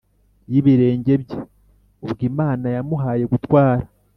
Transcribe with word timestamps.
y 0.51 0.55
ibirenge 0.59 1.13
bye 1.23 1.37
Ubwo 2.05 2.21
Imana 2.29 2.65
yamuhaye 2.75 3.23
gutwara 3.33 3.83